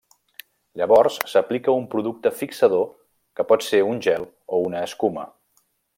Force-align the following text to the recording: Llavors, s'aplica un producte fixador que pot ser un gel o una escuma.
Llavors, 0.79 1.17
s'aplica 1.33 1.75
un 1.81 1.85
producte 1.91 2.31
fixador 2.39 2.89
que 3.41 3.45
pot 3.53 3.67
ser 3.67 3.83
un 3.91 4.03
gel 4.07 4.27
o 4.57 4.63
una 4.71 4.83
escuma. 4.89 5.29